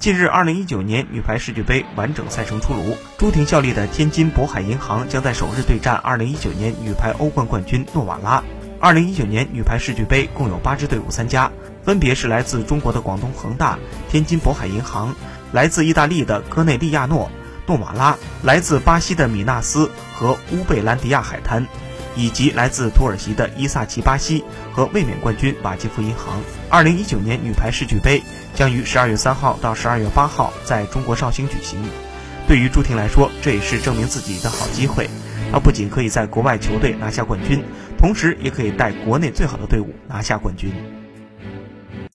[0.00, 8.42] 近日，二零一九年女排世俱杯完整赛程出炉，朱婷效力的天津渤海银行将在首日对战二零一九年女排欧冠冠军诺瓦拉。
[8.80, 11.52] 二零一九年女排世俱杯共有八支队伍参加，
[11.84, 13.78] 分别是来自中国的广东恒大、
[14.08, 15.14] 天津渤海银行，
[15.52, 17.30] 来自意大利的科内利亚诺、
[17.66, 21.66] 诺瓦拉，来自巴西的米纳斯和乌贝兰迪亚海滩。
[22.20, 26.38] 以及来自土耳其的伊萨奇巴西和卫冕冠军瓦基弗银行。
[26.68, 28.22] 二零一九年女排世俱杯
[28.54, 31.82] 将于十二月三号到十二月八号在中国绍兴举行。
[32.46, 35.08] 对于朱婷来说，这也是证明自己的好机会。
[35.50, 37.64] 她不仅可以在国外球队拿下冠军，
[37.96, 40.99] 同时也可以带国内最好的队伍拿下冠军。